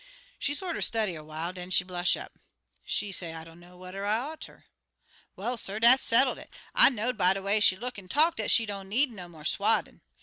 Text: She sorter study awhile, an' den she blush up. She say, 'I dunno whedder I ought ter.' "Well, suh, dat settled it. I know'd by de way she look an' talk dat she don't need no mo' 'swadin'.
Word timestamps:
She 0.39 0.55
sorter 0.55 0.81
study 0.81 1.13
awhile, 1.13 1.49
an' 1.49 1.53
den 1.53 1.69
she 1.69 1.83
blush 1.83 2.17
up. 2.17 2.33
She 2.83 3.11
say, 3.11 3.35
'I 3.35 3.43
dunno 3.43 3.77
whedder 3.77 4.03
I 4.03 4.17
ought 4.17 4.41
ter.' 4.41 4.65
"Well, 5.35 5.57
suh, 5.57 5.77
dat 5.77 5.99
settled 5.99 6.39
it. 6.39 6.49
I 6.73 6.89
know'd 6.89 7.19
by 7.19 7.33
de 7.33 7.41
way 7.43 7.59
she 7.59 7.75
look 7.77 7.99
an' 7.99 8.07
talk 8.07 8.37
dat 8.37 8.49
she 8.49 8.65
don't 8.65 8.89
need 8.89 9.11
no 9.11 9.27
mo' 9.27 9.43
'swadin'. 9.43 10.01